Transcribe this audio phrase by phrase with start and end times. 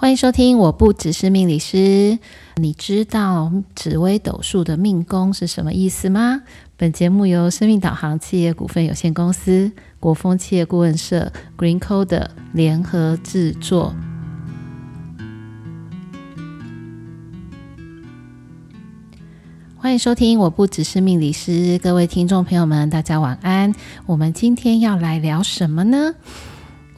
[0.00, 2.20] 欢迎收听，我不只是命理师。
[2.54, 6.42] 你知道紫微斗数的命宫是什么意思吗？
[6.76, 13.92] 本节目由生命导航企业股份有限公司、国风企业顾问社、GreenCoder 联合制作。
[19.76, 21.76] 欢迎收听，我不只是命理师。
[21.82, 23.74] 各位听众朋友们，大家晚安。
[24.06, 26.14] 我们今天要来聊什么呢？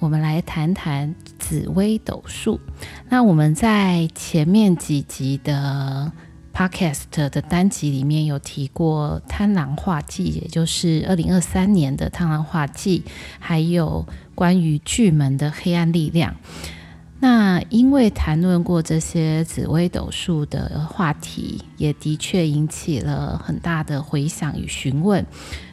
[0.00, 2.60] 我们来谈谈紫微斗数。
[3.08, 6.12] 那我们在前面几集的
[6.54, 13.02] Podcast 的单集里面有提过贪狼化忌，也就是二零二三年的贪狼化忌，
[13.38, 16.36] 还有关于巨门的黑暗力量。
[17.22, 25.22] 那因为谈论过这些紫微斗数的话题，也的确引起了很大的回响与询问，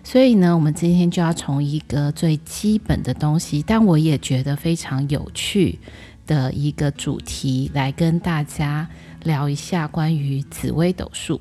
[0.03, 5.79] 所以呢，我们今天就要从一个最基本的东西，但我也觉得非常有趣
[6.25, 8.89] 的一个主题，来跟大家
[9.23, 11.39] 聊一下关于紫微斗数。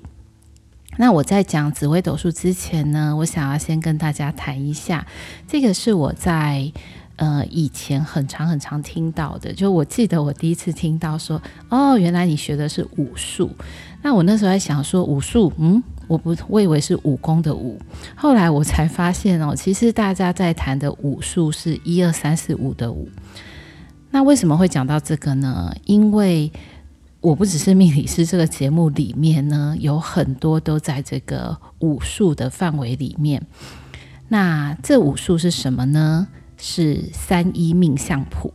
[0.99, 5.05] 那我在讲紫微斗数之前呢，我想要先跟大家谈一下，
[5.49, 6.73] 这个是我在。
[7.17, 13.51] 呃，以前很常很常听到的，就我记得我第一次听到说，哦，原来你学的是武术。
[14.03, 17.81] 那我那时候在想说，武术，嗯，我不，我以为是武功的武。
[18.15, 23.09] 后来我才发现哦，其实大家在谈的武术是一二三四五的武。
[24.11, 25.75] 那为什么会讲到这个呢？
[25.85, 26.53] 因为
[27.21, 33.45] 我不只是命理师，这个节目里面呢，有很多都在这个武术的范围里面。
[34.29, 36.29] 那这武术是什么呢？
[36.57, 38.53] 是三一命相谱。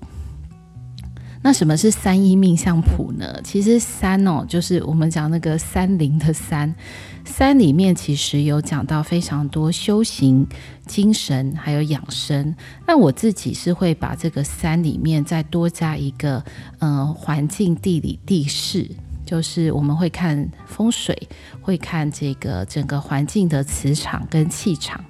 [1.44, 3.42] 那什么是三一命相谱呢？
[3.44, 6.72] 其实三哦，就是我们讲那个山林的山，
[7.26, 10.46] 三里面其实有讲到非常多修行、
[10.86, 12.54] 精神还有养生。
[12.86, 16.46] 那我自己是会把这个三里面再多加一个，
[16.78, 18.88] 呃，环境、地理、地势，
[19.26, 21.28] 就是我们会看风水，
[21.60, 25.04] 会看这个整个环境的磁场跟气场。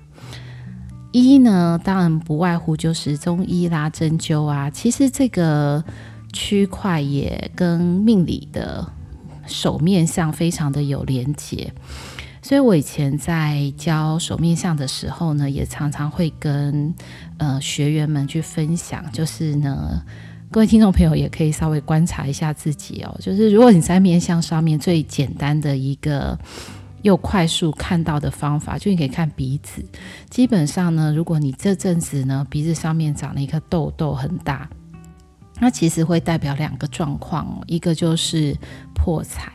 [1.12, 4.70] 一呢，当然不外乎就是中医啦、针灸啊。
[4.70, 5.84] 其实这个
[6.32, 8.90] 区块也跟命理的
[9.46, 11.74] 手面相非常的有连结。
[12.42, 16.94] 所以我以前在教手面相的时候呢，也常常会跟
[17.38, 20.02] 呃学员们去分享，就是呢，
[20.50, 23.16] 各位听众朋友也可以稍微观察一下自己哦。
[23.20, 26.40] 就是如果你在面相上面最简单的一个。
[27.04, 29.84] 又快速看到的方法，就你可以看鼻子。
[30.30, 34.70] 基本上呢，如果你这阵子呢鼻子上面长了一颗痘痘很大，
[35.60, 38.56] 那其实会代表两个状况，一个就是
[38.94, 39.52] 破财。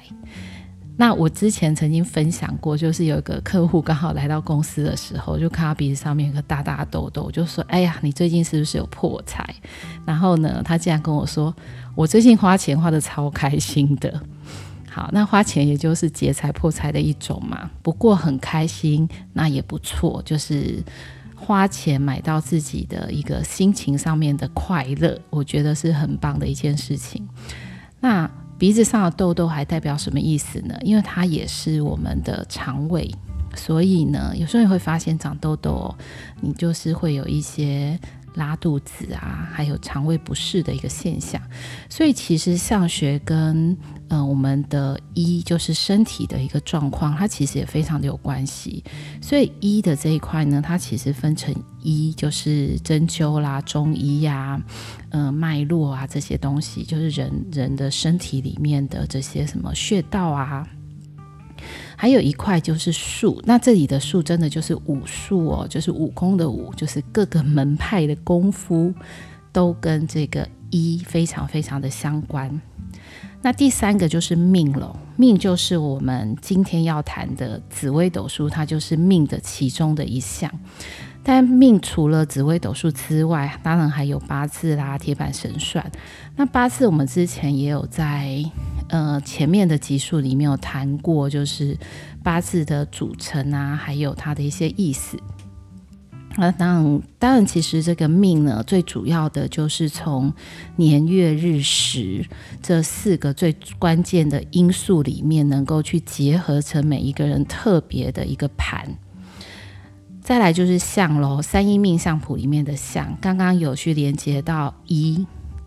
[0.99, 9.45] 那我之前曾经分享过，就是有一个客户刚好来到公司的时候，就看到鼻子上面有个大大的痘痘，就说：“哎呀，你最近是不是有破财？”
[10.07, 11.55] 然后呢，他竟然跟我说
[11.95, 14.19] ：“我最近花钱花得超开心的。”
[14.97, 17.71] 好，那花钱也就是劫财破财的一种嘛。
[17.83, 20.83] 不过很开心，那也不错，就是
[21.35, 27.29] 花钱买到自己的一个心情上面的快乐，我觉得是很棒的一件事情。
[28.01, 28.27] 那
[28.57, 30.75] 鼻子上的痘痘还代表什么意思呢？
[30.81, 33.15] 因为它也是我们的肠胃，
[33.55, 35.95] 所以呢，有时候你会发现长痘痘，
[36.41, 38.01] 你就是会有一些。
[38.37, 41.41] 拉肚子啊，还有肠胃不适的一个现象，
[41.91, 43.77] 所以其实相学跟
[44.09, 48.85] 呃我们的医就是身体的一个状况，它其实也非常的有关系。
[49.21, 54.63] 所以医的这一块呢，它其实分成医就是针灸啦、中医呀、啊、
[55.11, 60.67] 呃脉络啊这些东西，就是人人的身体里面的这些什么穴道啊。
[61.97, 68.93] 还有一块就是术，那这里的术真的就是武术哦，就是武功的武，就是各个门派的功夫
[69.51, 72.61] 都跟这个医非常非常的相关。
[73.43, 80.51] 那第三个就是命了，命就是我们今天要谈的紫微斗数，它就是命的其中的一项。
[81.27, 85.91] 但命除了紫微斗数之外，当然还有八字啦、铁板神算。
[86.37, 88.45] 那八字我们之前也有在。
[88.89, 91.77] 呃，前面的集数里面有谈过，就是
[92.23, 95.19] 八字的组成啊，还有它的一些意思。
[96.37, 100.33] 那当然，当然，其实这个命呢，最主要的就是从
[100.77, 102.25] 年月日时
[102.63, 108.89] 这四个最关键的因素里面，能够去结合成每一个人特别的一个盘。
[110.27, 115.25] 再来就是相喽，三一命相谱里面的相，刚刚有去连接到一。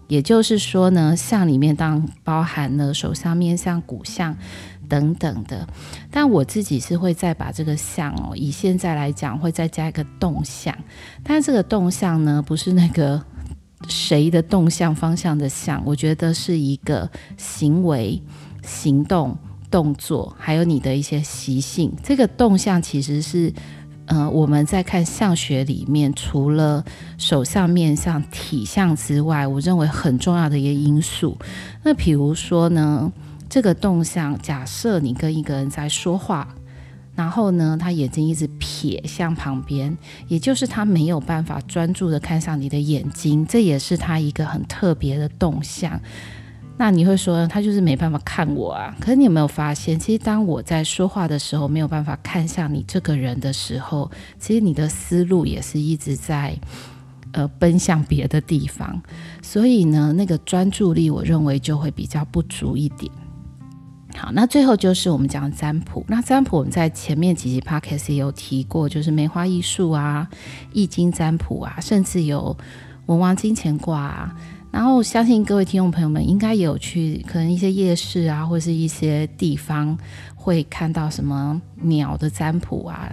[0.10, 4.36] 也就是说呢，相里面当包含了手相、面相、骨相
[4.90, 5.66] 等等的，
[6.12, 10.78] 但我自己是会再把这个相哦，以现在来讲会再加一个动相，
[11.24, 13.24] 但这个动相呢，不是那个
[13.88, 18.22] 谁的动向方向的向，我觉得是一个行为、
[18.62, 19.38] 行动、
[19.72, 21.94] 动作，还有你的一些习性。
[22.04, 23.54] 这个动向其实是，
[24.10, 26.84] 呃，我们在看相学里面，除了
[27.18, 31.38] 手相、面相、体相之外，我认为很重要的一个因素。
[31.84, 33.12] 那比如说呢，
[33.48, 36.56] 这个动向，假设你跟一个人在说话。
[37.16, 39.98] 然后呢，他眼睛一直撇向旁边，
[40.30, 46.00] 也就是他没有办法专注的看向你的眼睛，这也是他一个很特别的动向。
[46.82, 48.96] 那你会说他就是没办法看我啊？
[49.02, 54.10] 可是你有没有发现，其实当我在说话的时候，没有办法看向你这个人的时候，
[54.40, 56.58] 其实你的思路也是一直在
[57.34, 59.02] 呃奔向别的地方。
[59.42, 63.12] 所以呢，那个专注力，我认为就会比较不足一点。
[64.16, 66.06] 好，那最后就是我们讲占卜。
[66.08, 70.26] 那占卜我们在前面几集 podcast 也有提过，就是梅花易数啊、
[70.72, 72.56] 易经占卜啊，甚至有
[73.08, 74.34] 文王金钱卦啊。
[74.72, 79.98] 然后相信各位听众朋友们应该也有去，可能一些夜市啊，或是一些地方
[80.36, 83.12] 会看到什么鸟的占卜啊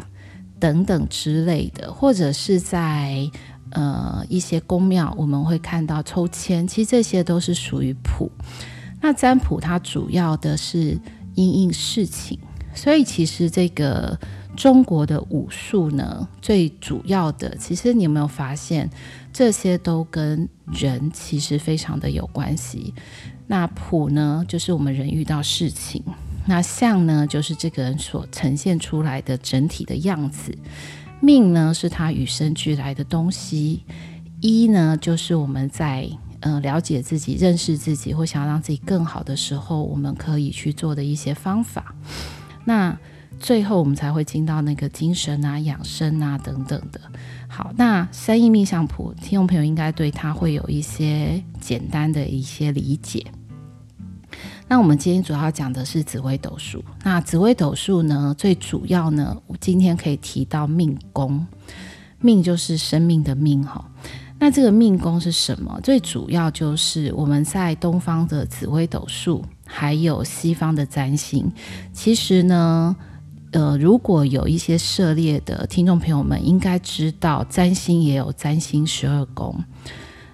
[0.61, 3.31] 等等之类的，或者是在
[3.71, 8.31] 呃一些宫庙，我们会看到抽签，其实这些都是属于卜。
[9.01, 10.99] 那占卜它主要的是
[11.35, 12.39] 因应事情，
[12.75, 14.19] 所以其实这个
[14.57, 18.89] 中国的武术呢，最主要的，其实你有没有发现，
[19.37, 22.95] 这些都跟人其实非常的有关系。
[23.47, 26.01] 那卜呢，就是我们人遇到事情；
[26.47, 30.53] 那相呢，就是这个人所呈现出来的整体的样子；
[31.21, 33.83] 命呢，是他与生俱来的东西；
[34.41, 36.09] 一呢，就是我们在。
[36.41, 41.95] 嗯，了解自己、认识自己，或想要让自己更好的时候，我们可以去做的一些方法。
[42.65, 42.97] 那
[43.39, 47.01] 最后，我们才会进到那个精神啊、养生啊等等的。
[47.49, 53.25] 好，那三易命相谱，听众朋友应该对它会有一些简单的一些理解。
[54.69, 56.85] 那我们今天主要讲的是紫微斗数。
[57.05, 61.47] 那紫微斗数呢，最主要呢，我今天可以提到命宫，
[62.19, 63.89] 命就是生命的命，哈。
[64.39, 65.81] 那这个命宫是什么？
[65.83, 71.51] 最主要就是我们在东方的紫微斗数，还有西方的占星。
[71.93, 72.95] 其实呢，
[73.57, 79.65] 呃，如果有一些涉猎的听众朋友们，应该知道占星也有占星十二宫。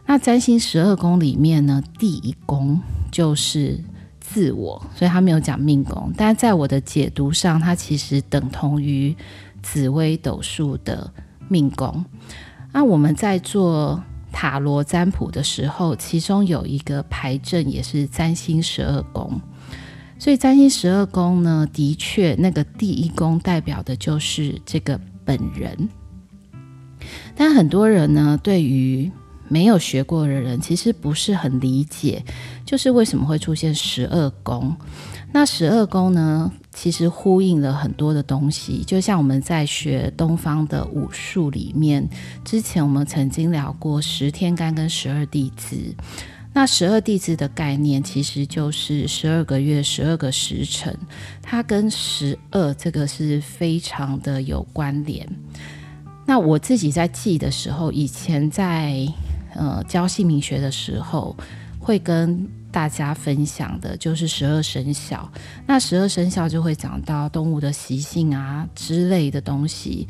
[0.06, 2.80] 那占星十二宫里面呢，第一宫
[3.12, 3.78] 就是
[4.18, 6.12] 自我，所以他没有讲命宫。
[6.16, 9.14] 但在我的解读上，它其实等同于
[9.62, 11.08] 紫微斗数的
[11.46, 12.04] 命宫。
[12.72, 14.02] 那我们在做
[14.32, 19.40] 塔罗占卜的时候，其中有一个牌阵也是占星十二宫，
[20.22, 25.88] 所以占星十二宫呢，的确那个第一宫代表的就是这个本人。
[27.34, 29.10] 但很多人呢，对于
[29.48, 32.24] 没有学过的人，其实不是很理解，
[32.64, 34.72] 就是为什么会出现十二宫。
[35.32, 42.08] 那十二宫呢，其实呼应了很多的东西，就像我们在学东方的武术里面，
[42.44, 45.92] 之前我们曾经聊过十天干跟十二地支。
[46.54, 50.94] 那十二地支的概念，其实就是十二个月、十二个时辰，
[51.40, 55.26] 它跟十二这个是非常的有关联。
[56.26, 59.06] 那我自己在记的时候，以前在
[59.54, 61.34] 呃教姓名学的时候，
[61.78, 65.30] 会跟大家分享的就是十二生肖，
[65.66, 70.06] 那十二生肖就会讲到动物的习性啊之类的东西。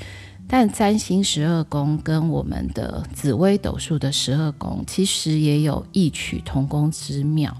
[0.54, 7.56] 但占星十二宫跟我们的紫微斗数的十二宫，其实也有异曲同工之妙。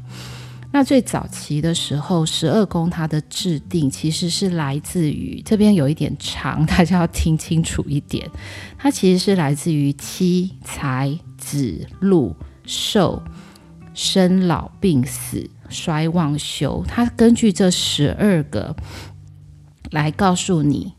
[0.71, 8.31] 那最早期的时候，十二宫它的制定其实是来自于这边有一点长， 大家要听清楚一点。
[8.77, 13.23] 它其实是来自于妻财子禄寿。
[13.95, 18.77] 生老病死衰旺休，它根据这十二个
[19.91, 20.93] 来告诉你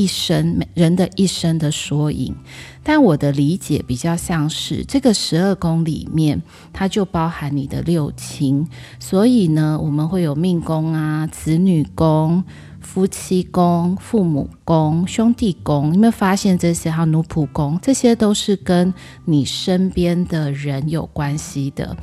[0.00, 2.34] 一生人的一生的缩影。
[2.82, 6.40] 但我的理解比较像是这个十二宫里面，
[6.72, 8.66] 它就包含你的六亲，
[8.98, 12.44] 所以呢，我们会有命宫啊、子女宫。
[12.80, 16.90] 夫妻宫、父母宫、兄弟宫，有没有发现这些？
[16.90, 18.92] 还有奴仆宫，这些都是跟
[19.26, 21.94] 你身边的人有关系的。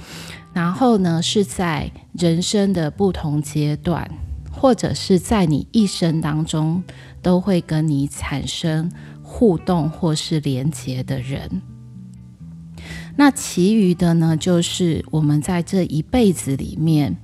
[0.54, 4.10] 然后呢，是在人生的不同阶段，
[4.52, 6.84] 或者是在你一生当中，
[7.28, 8.90] 都会跟你产生
[9.22, 11.62] 互动或是连结的人。
[13.18, 17.18] 那其余的呢，就是我们在这一辈子里面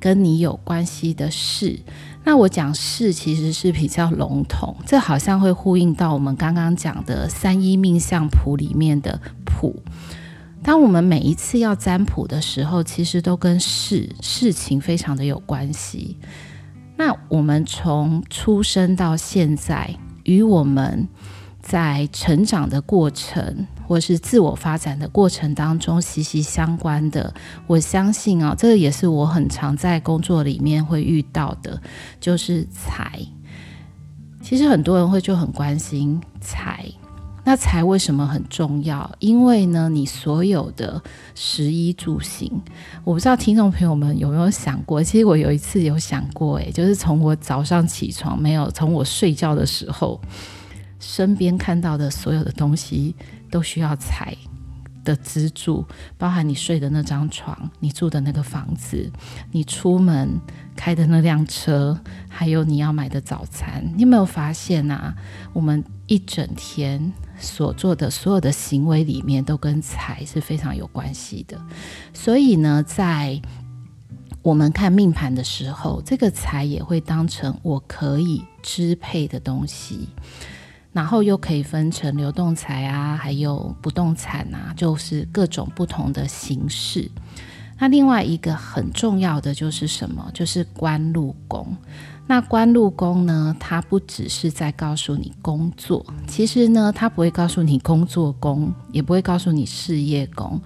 [0.00, 1.78] 跟你有关系的事。
[2.24, 9.82] 那我讲事其实是比较笼统，这好像会呼应到我们刚刚讲的三一命相谱里面的谱。
[10.62, 16.16] 当我们每一次要占卜的时候，其实都跟事事情非常的有关系。
[17.00, 21.08] 那我们从出生到现在，与我们
[21.58, 27.32] 在成长的过程，或是自我发展的过程当中息息相关的，
[27.66, 31.80] 我相信啊，这个也是我很常在工作里面会遇到的，
[32.20, 33.18] 就是财。
[34.42, 36.84] 其实很多人会就很关心财。
[37.50, 39.10] 那财为什么很重要？
[39.18, 41.02] 因为呢，你所有的
[41.34, 42.48] 食衣住行，
[43.02, 45.02] 我不知道听众朋友们有没有想过。
[45.02, 50.20] 其实我有一次有想过，诶，就是从我早上起床，没有从我睡觉的时候，
[51.00, 53.16] 身边看到的所有的东西
[53.50, 54.32] 都需要财
[55.02, 55.84] 的资助，
[56.16, 59.10] 包含你睡的那张床，你住的那个房子，
[59.50, 60.38] 你出门
[60.76, 63.84] 开的那辆车，还有你要买的早餐。
[63.96, 65.12] 你有没有发现啊？
[65.52, 67.12] 我们一整天。
[67.40, 71.60] 所做的所有的行为里面都跟财是非常有关系的，
[72.12, 73.40] 所以呢，在
[74.42, 80.08] 我们看命盘的时候，这个财也会当成我可以支配的东西，
[80.92, 87.10] 然后又可以分成流动财啊，还有不动产啊，就是各种不同的形式。
[87.78, 90.30] 那另外一个很重要的就是什么？
[90.34, 91.76] 就是官禄宫。
[92.30, 93.56] 那官禄宫呢？
[93.58, 100.62] 它不只是在告诉你工作，其实呢，它不会告诉你工作宫，也不会告诉你事业宫。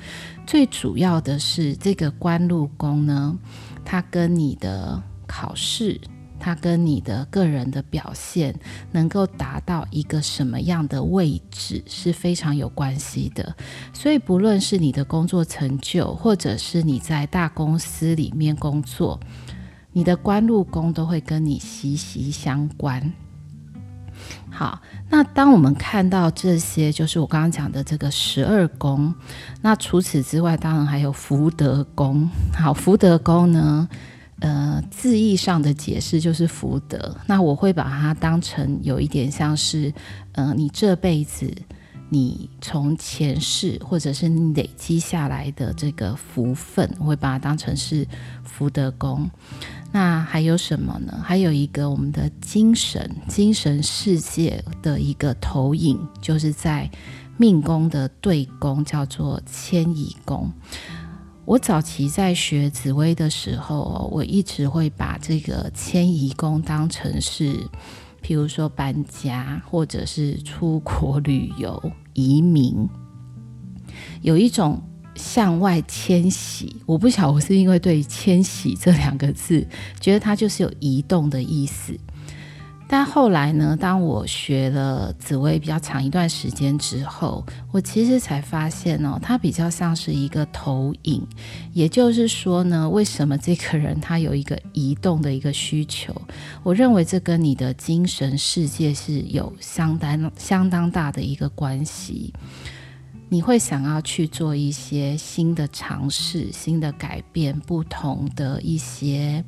[0.46, 3.34] 最主要的是这个官禄宫呢，
[3.82, 5.98] 它跟你的考试，
[6.38, 8.54] 它跟你的个人的表现，
[8.92, 13.56] 能够达到一个什么样的位置是非常有关系的。
[13.94, 19.18] 所以，不论是你的工作成就，或者是你在大公司里面工作。
[19.94, 23.12] 你的官禄宫都会跟你息息相关。
[24.50, 29.12] 好，那当我们看到这些，就是我刚刚讲的这个十二宫。
[29.62, 32.28] 那除此之外，当然还有福德宫。
[32.52, 33.88] 好，福德宫呢，
[34.40, 37.16] 呃，字义上的解释就是福德。
[37.26, 39.92] 那我会把它当成有一点像是，
[40.32, 41.52] 呃，你这辈子
[42.08, 48.06] 你从前世或者是你累积下来的这个福分，我会把它当成是
[48.44, 49.28] 福德宫。
[49.94, 51.20] 那还有什么呢？
[51.22, 56.90] 还有一个我们的精神、精神世界的一个投影，就是在
[57.36, 60.50] 命宫的对宫，叫做迁移宫。
[61.44, 67.54] 我早期在学紫微的时候，我一直会把这个迁移宫当成是，
[68.20, 72.88] 譬如说搬家，或者是出国旅游、移民，
[74.22, 74.82] 有一种。
[75.14, 79.66] 向外迁徙，我不晓得我是因为对“迁徙”这两个字，
[80.00, 81.98] 觉得它就是有移动的意思。
[82.86, 91.26] 但后来呢，当我学了紫微比较长一段时间之后，我其实才发现哦，它比较像是一个投影。
[91.72, 96.14] 也就是说呢，为什么这个人他有一个移动的一个需求？
[96.62, 102.34] 我认为这跟你的精神世界是有相当相当大的一个关系。
[103.34, 109.44] 你会想要去做一些新的尝试、新的改变、不同的一些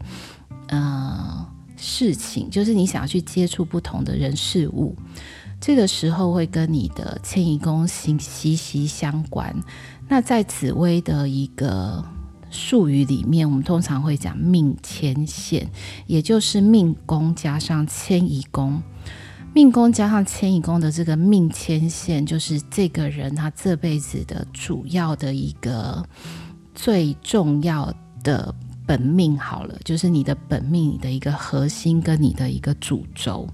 [0.67, 4.97] 呃事情，就是你想要去接触不同的人事物，
[5.61, 9.55] 这个时候会跟你的迁移宫息息相关。
[10.09, 12.05] 那在紫微的一个
[12.51, 15.71] 术语里面，我们通常会讲命迁线，
[16.09, 18.83] 也就是命宫加上迁移宫。
[19.57, 26.07] 命宫加上迁移宫的这个命迁线，就是这个人他这辈子的主要的一个
[26.75, 27.91] 最重要
[28.23, 28.55] 的
[28.87, 29.35] 本命。
[29.39, 33.49] 好了，就是你的本命，你的一个核心跟你的一个主轴。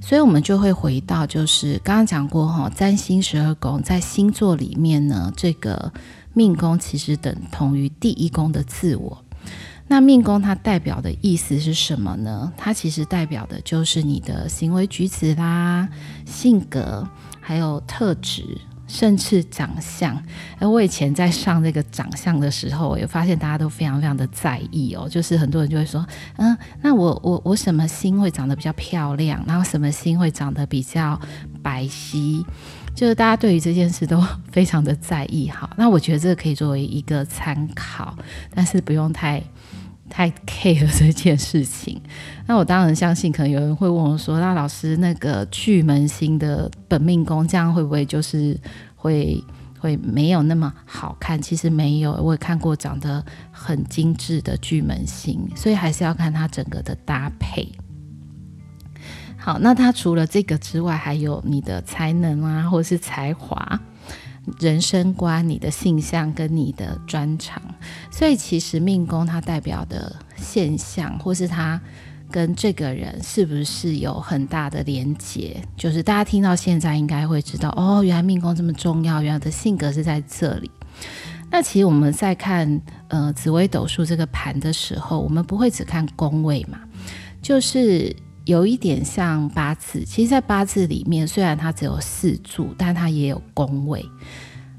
[0.00, 5.92] 所以，我们就会回到，就是刚刚讲过哈，占星十二宫在星座里面呢，这个
[6.32, 9.22] 命宫其实等同于第一宫的自我。
[9.88, 12.52] 那命宫它代表的意思是什么呢？
[12.56, 15.88] 它其实代表的就是你的行为举止啦、
[16.24, 17.08] 性格，
[17.40, 18.42] 还有特质，
[18.88, 20.20] 甚至长相。
[20.58, 25.08] 而我以前在上这个长相的时候，我也发现大家都非常非常的在意哦。
[25.08, 26.04] 就是很多人就会说，
[26.38, 29.44] 嗯，那我我我什么星会长得比较漂亮？
[29.46, 31.20] 然后什么星会长得比较
[31.62, 32.44] 白皙？
[32.92, 35.48] 就是大家对于这件事都非常的在意。
[35.48, 38.18] 好，那我觉得这个可以作为一个参考，
[38.52, 39.40] 但是不用太。
[40.08, 42.00] 太 care 这件事情，
[42.46, 48.58] 那我当然相信，可能有人会问我说：“那老师，那个巨门星的本命宫，这样会不会就是
[48.94, 49.42] 会
[49.78, 57.68] 会没有那么好看？”其实没有，我也看过长得很精致的巨门星，所以还是要看它整个的搭配。
[59.36, 63.80] 好，那它除了这个之外，还有你的才能啊，或是才华。
[64.58, 67.62] 人生观、你的性向跟你的专长。
[68.10, 71.80] 所以其实命宫它代表的现象，或是它
[72.30, 80.70] 跟这个人是不是有很大的连结，就是大家听到现在应该会知道，哦，原来命宫这么重要，原来的性格是在这里。
[81.48, 86.80] 那其实我们在看呃紫微斗数这个盘的时候，我们不会只看宫位嘛，
[87.40, 88.14] 就是
[88.46, 90.02] 有一点像八字。
[90.06, 94.02] 其实，在八字里面，虽然它只有四柱，但它也有宫位。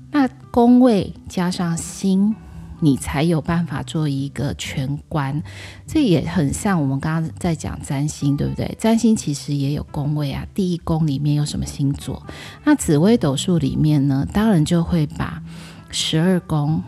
[0.09, 2.35] 那宫位加上星，
[2.79, 5.43] 你才有办法做一个全观。
[5.85, 8.75] 这也很像我们刚刚在讲占星，对不对？
[8.79, 10.47] 占星其实也有宫位啊。
[10.55, 12.25] 第一宫里面有什么星座？
[12.63, 15.43] 那紫微斗数里面呢，当然就会把。
[15.89, 16.83] 十二宫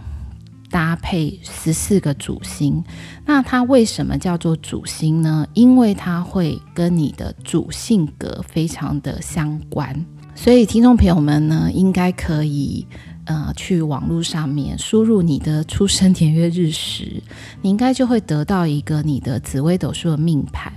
[0.70, 2.84] 搭配十四个主星，
[3.26, 5.46] 那它为什么叫做主星呢？
[5.54, 12.86] 因为它会跟你的主性格非常的相关，所以听众朋友们呢，应该可以
[13.26, 17.22] 呃去网络上面输入你的出生年月日时，
[17.62, 20.72] 你应该就会得到一个你的紫微斗数的命盘。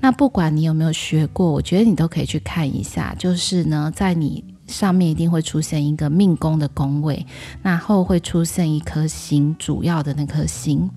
[0.00, 4.42] 那不管你有没有学过，我觉得你都可以去看一下，就是呢，在你。
[4.68, 7.26] 上面一定会出现一个命宫的宫位，
[7.62, 10.88] 那后会出现一颗星，主要的那颗星。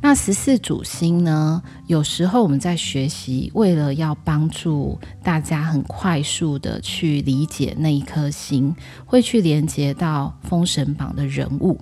[0.00, 1.60] 那十四主星呢？
[1.88, 11.80] 有时候我们在学习，为了要帮助大家很快速的去理解那一颗星，会去连接到封神榜的人物。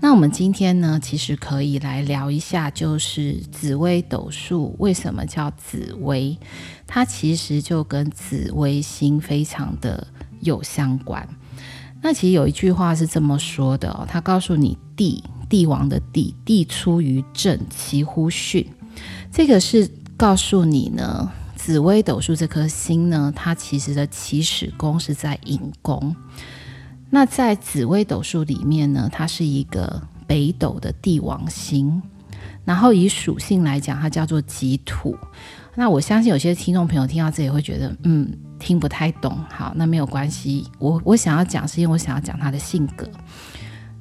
[0.00, 6.38] 那我们今天呢，其实可以来聊一下，就是紫微斗数为什么叫紫微？
[6.86, 10.06] 它其实就跟紫微星非常的
[10.40, 11.28] 有相关。
[12.00, 18.64] 那其实有一句话是这么说的哦，它告诉你帝，帝王的帝，帝出于正，其乎巽。
[19.32, 26.14] 这个是告诉你呢，紫微斗数这颗星呢，它其实的起始宫是在寅宫。
[27.10, 32.02] 那在紫微斗数里面呢，它是一个北斗的帝王星，
[32.64, 35.16] 然后以属性来讲，它叫做己土。
[35.74, 39.38] 那我相信有些听众朋友听到这里会觉得，嗯，听不太懂。
[39.48, 43.08] 好，那没有关系，我我想要讲是因为我想要讲他的性格。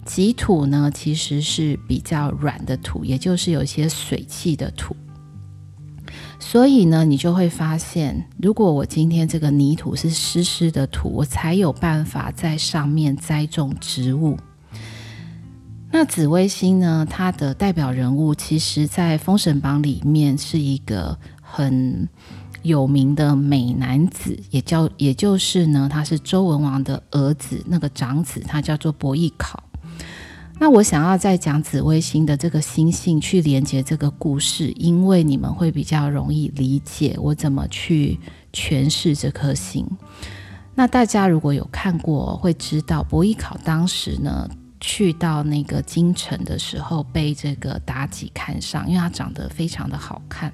[0.03, 4.95] 己土呢，其实是比较软的土，也就是有些水气的土。
[6.49, 14.37] 所以呢，你就会发现，如果我今天这个泥土是湿湿的土，我才有办法在上面栽种植物。
[15.91, 22.07] 那紫微星呢，它的代表人物，其实在《封神榜》里面是一个很
[22.61, 29.61] 有名的美男子，也叫，也就是呢，他是周文王的儿子，那个长子，他叫做伯邑考。
[30.59, 38.19] 那我想要再讲紫微星的这个星性去连接这个故事，因为你们会比较容易理解我怎么去
[38.51, 39.87] 诠释这颗星。
[40.73, 50.51] 那大家如果有看过，会知道伯邑考当时呢去到那个京城的时候，被这个妲己看上，因为他长得非常的好看。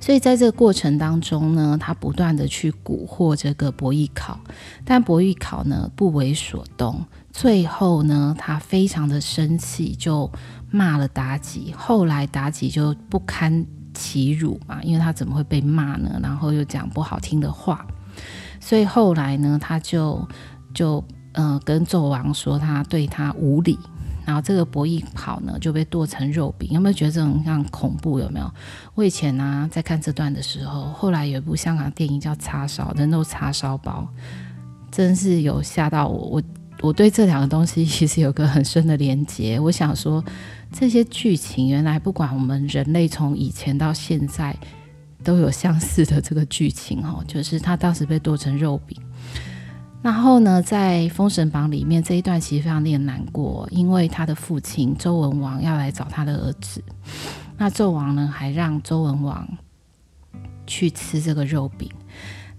[0.00, 4.38] 所以在这个过程当中呢，他不断的去蛊惑这个伯邑考，
[4.84, 7.04] 但伯邑考呢不为所动。
[7.32, 10.30] 最后呢，他非常的生气，就
[10.70, 11.72] 骂了妲己。
[11.76, 13.64] 后来妲己就不堪
[13.94, 16.18] 其辱嘛，因为他怎么会被骂呢？
[16.22, 17.86] 然后又讲不好听的话，
[18.60, 20.26] 所以后来呢，他就
[20.74, 23.78] 就呃跟纣王说他对他无礼。
[24.26, 28.20] 然后这个伯邑考呢就被剁成肉饼，有没有觉得这种像恐怖？
[28.20, 28.48] 有没有？
[28.94, 34.06] 我以前呢、在看这段的时候，后来有一部香港电影叫《叉烧人肉叉烧包》，
[34.94, 36.28] 真是有吓到我。
[36.28, 36.42] 我
[36.82, 39.60] 我对这两个东西 其实有个很深的连结。
[39.60, 40.24] 我想说，
[40.72, 44.56] 这些剧情原来不管我们人类从以前到现在
[45.22, 48.98] 都有相似的这个剧情哦，就是他当时被剁成肉饼。
[50.02, 56.82] 然后呢，在《封神榜》里面这一段其实非常令人难过，因为他的父亲周文王要来找他的儿子，
[57.58, 59.46] 那纣王呢还让周文王
[60.66, 61.90] 去吃这个肉饼。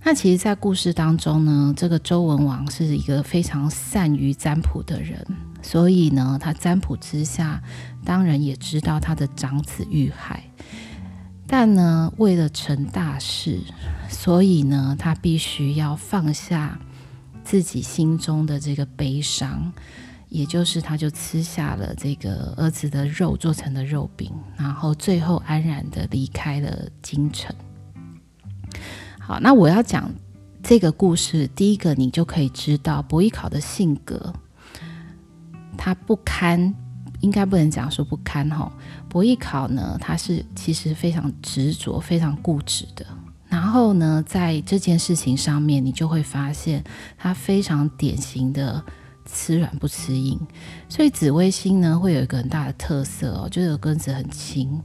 [0.03, 5.25] 那其实，在故事当中呢，这个周文王是一个非常善于占卜的人，
[5.61, 7.61] 所以呢，他占卜之下，
[8.03, 10.43] 当然也知道他的长子遇害，
[11.47, 13.59] 但呢，为了成大事，
[14.09, 16.79] 所以呢，他必须要放下。
[17.43, 19.73] 自己心中的这个悲伤，
[20.29, 27.53] 也就是他就吃下了这个儿子的肉做成的肉饼，然后最后安然的离开了京城。
[29.31, 30.11] 好，那我要讲
[30.61, 34.33] 这个故事，第一个你就可以知道伯邑考的性格，
[35.77, 36.75] 他不堪，
[37.21, 38.69] 应该不能讲说不堪哈。
[39.07, 43.05] 伯邑考呢，他是其实非常执着、非常固执的。
[43.47, 46.83] 然后呢，在这件事情上面，你就会发现
[47.17, 48.83] 他非常典型的
[49.25, 50.37] 吃软不吃硬。
[50.89, 54.81] 所以紫微星呢，会有一个很大的特色哦，就是根子很轻，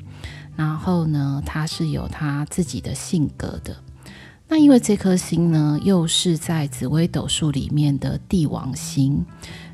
[0.54, 3.76] 然后呢，它是有它自己的性格的。
[4.48, 9.24] 那因为这颗星呢，又是在紫微斗数里面的帝王星。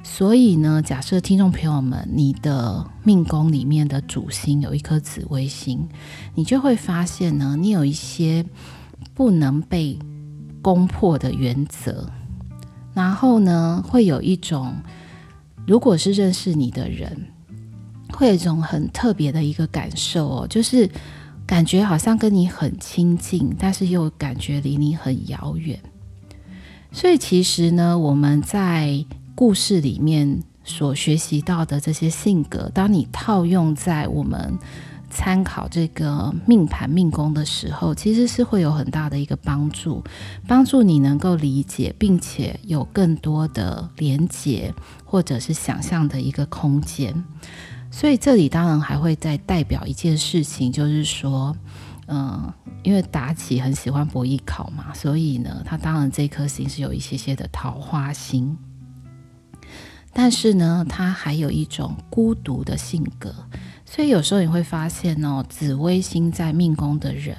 [0.02, 5.88] 所以呢，假设听众朋友们，你的命宫里面的主星有一颗紫微星，
[6.34, 8.44] 你就会发现呢，你有一些
[9.14, 9.98] 不能被
[10.60, 12.08] 攻破的原则，
[12.94, 14.74] 然后呢，会有一种，
[15.66, 17.28] 如果是认识你的人，
[18.10, 20.90] 会有一种很特别的一个感受哦，就是
[21.52, 25.78] 感觉好像跟你很亲近，但是又感觉离你很遥远。
[26.90, 34.58] 所以其实呢，我们在故事里面所学习到的这些性格，当你套用在我们
[35.10, 40.02] 参考这个命盘命宫的时候，其实是会有很大的一个帮助，
[40.48, 44.72] 帮助你能够理解，并且有更多的连结
[45.04, 47.22] 或者是想象的一个空间。
[47.92, 51.54] 所以这里当然还会再代表一件事情，就是说，
[52.08, 52.52] 嗯，
[52.82, 58.56] 因为妲己很喜欢伯邑考嘛，所以呢，他当然这颗星是有一些些的桃花星。
[60.14, 63.32] 但是呢，他还有一种孤独的性格，
[63.84, 67.36] 所以有时候你会发现哦，紫微星在命宫的人，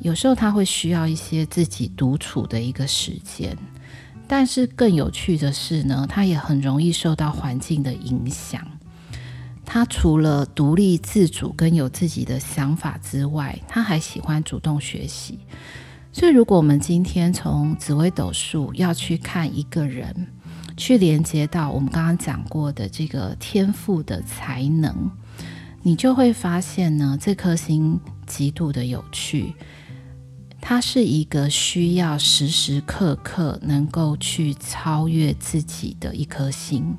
[0.00, 3.56] 有时候他会需要一些自己独处的一个时间。
[4.26, 8.60] 但是更有趣的是呢，他也很容易受到环境的影响。
[9.70, 15.38] 他除了独立自主跟有自己的想法之外，他还喜欢主动学习。
[16.10, 20.26] 所以，如果我们今天从紫微斗数要去看一个人，
[20.74, 25.10] 去连接到我们刚刚讲过的这个天赋的才能，
[25.82, 29.52] 你就会发现呢，这颗星极度的有趣。
[30.62, 36.96] 它是一个需要时时刻刻能够去超越自己的一颗星。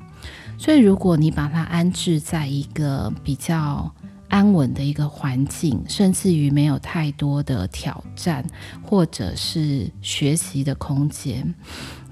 [0.62, 3.90] 所以，如果你把它安置在一个比较
[4.28, 8.44] 安稳的一个环境，甚至于没有太多的挑战
[8.82, 11.54] 或者是学习的空间。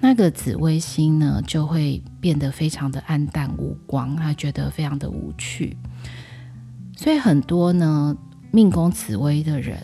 [0.00, 5.76] 那个紫微星呢，就会变得非常的黯淡无光，他觉得非常的无趣。
[6.96, 8.16] 所以很多呢，
[8.50, 9.78] 命宫紫微的人，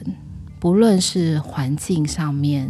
[0.59, 2.67] 不论是环境上面，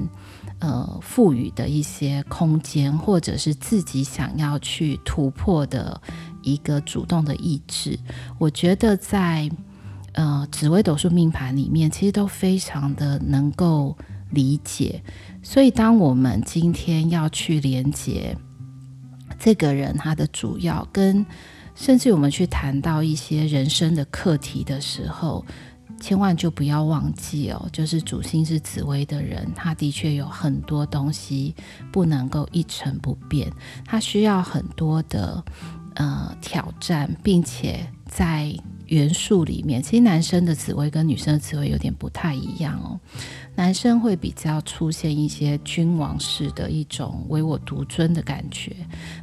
[0.64, 6.00] 呃，赋予的一些空间，或者是自己想要去突破的
[6.40, 7.98] 一个主动的意志，
[8.38, 9.50] 我觉得在
[10.12, 13.94] 呃紫微斗数命盘里面，其实都非常的能够
[14.31, 15.03] 理解。
[15.42, 18.35] 所以，当我们今天要去连接
[19.38, 21.27] 这个人，他的主要跟，
[21.74, 25.44] 甚至我们去谈到一些人生的课题的时候，
[26.05, 31.55] 千万就不要忘记哦，就是主星是紫薇的人，他的确有很多东西
[31.90, 33.51] 不能够一成不变，
[33.87, 35.43] 他需要很多的
[35.95, 38.55] 呃挑战，并且在
[38.88, 43.01] 元素里面，其实男生的紫薇跟女生的紫薇有点不太一样哦。
[43.57, 48.75] 男生会比较出现一些君王式的一种唯我独尊的感觉，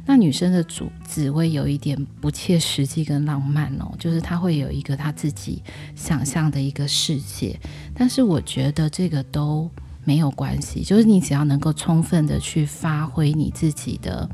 [0.06, 5.62] 那女生的主紫微有一点不切实际跟浪漫哦，就是他会有一个他自己
[5.94, 7.58] 想象的一个世界，
[7.94, 9.70] 但是我觉得这个都
[10.02, 14.28] 没有关系，就是你只要能够充分的去发挥你自己的，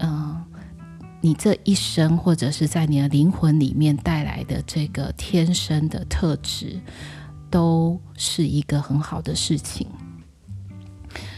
[0.00, 0.36] 嗯、
[1.20, 6.80] 你这一生或者是在你的灵魂里面带来的这个天生的特质。
[7.50, 9.86] 都是一个很好的事情，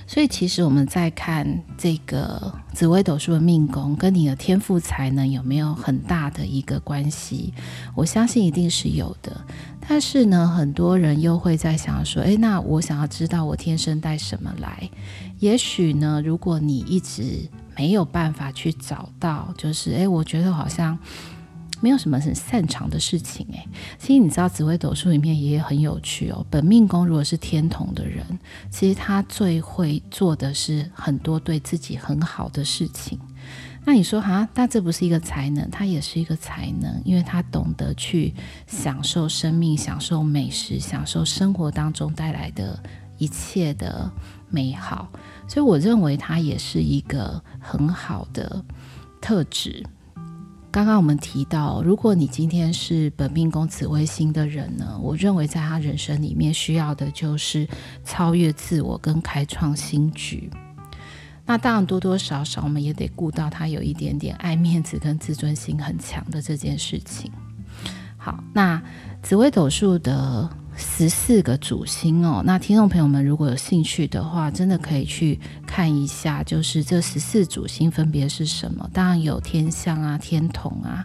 [0.06, 7.52] 所以其实我们在看这个紫微斗数的命宫，跟你的天赋才能有没有很大的一个关系？
[7.94, 9.44] 我相信一定是有的。
[9.86, 14.90] 但是呢，很多人又会在想说：“诶，那我想要知道我天生带什么来？”
[15.40, 20.98] 也许呢，如果你一直没有办法去找到，就是诶，我觉得好像。
[21.80, 26.44] 没有什么很擅长的事情诶，其实你知道紫微斗数里面也很有趣哦。
[26.50, 28.24] 本命宫如果是天同的人，
[28.70, 33.18] 其实他最会做的是很多对自己很好的事情。
[33.84, 35.70] 那你说哈，那这不是一个才能？
[35.70, 38.34] 他也是一个才能，因为他懂得去
[38.66, 42.78] 享受生命、享受美食、享受生活当中带来的
[43.16, 44.10] 一切的
[44.50, 45.08] 美好。
[45.48, 48.62] 所以我认为他也是一个很好的
[49.22, 49.82] 特质。
[50.78, 57.66] 刚刚我们提到，如果你今天是本命宫紫微星的人呢，我认为在他人生里面需要的就是
[58.04, 60.48] 超越自我跟开创新局。
[61.44, 67.32] 那当然多多少少我们也得顾到他有一点点爱面子跟自尊心很强的这件事情。
[68.16, 68.80] 好，那
[69.20, 72.40] 紫微斗数的十四个主星哦。
[72.46, 78.88] 那听众朋友们如果有兴趣的话，真的可以去看一下，就是这十四主星分别是什么。
[78.92, 81.04] 当然有天象啊、天同啊，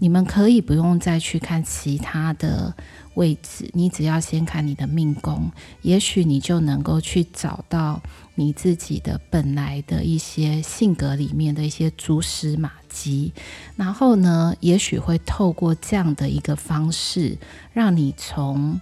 [0.00, 2.74] 你们可以不用再去看其他的
[3.14, 5.50] 位置，你只要先看你的命宫，
[5.82, 8.02] 也许你就能够去找到
[8.34, 13.32] 你自己的本来的一些性格里面的一些蛛丝马迹，
[13.76, 17.38] 然后呢，也许会透过这样的一个方式，
[17.72, 18.80] 让你从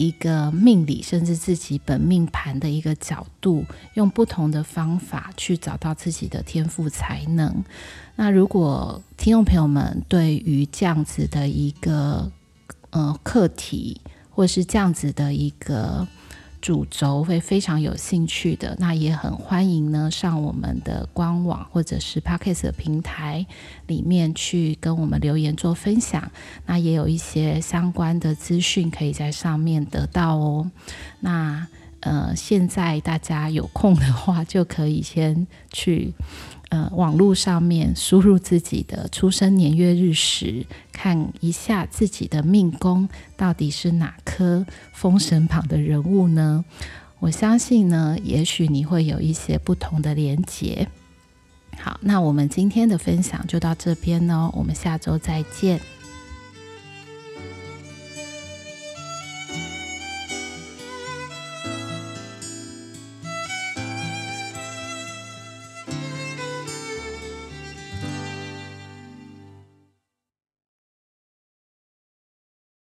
[0.00, 7.62] 一个命理甚至自己本命盘的一个角度，用不同的方法去找到自己的天赋才能。
[8.16, 12.32] 那如果听众朋友们对于这样子的一个
[12.88, 16.08] 呃，课题或是这样子的一个
[16.60, 23.46] 主轴会非常有兴趣的，那也很欢迎呢，上我们的官网或者是 Podcast 平台
[23.86, 26.30] 里面去跟我们留言做分享。
[26.66, 30.70] 那也有一些相关的资讯可以在上面得到哦。
[31.20, 31.66] 那
[32.00, 36.14] 呃，现在大家有空的话，就可以先去。
[36.70, 46.64] 呃，网络上面输入自己的出生年月日时，看一下自己的命宫到底是哪颗封神榜的人物呢？
[47.18, 50.88] 我相信呢，也许你会有一些不同的连结。
[51.76, 55.80] 好，那我们今天的分享就到这边哦，我们下周再见。